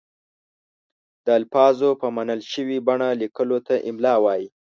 د 1.25 1.27
الفاظو 1.39 1.89
په 2.01 2.07
منل 2.17 2.41
شوې 2.51 2.77
بڼه 2.87 3.09
لیکلو 3.21 3.57
ته 3.67 3.75
املاء 3.89 4.19
وايي. 4.23 4.47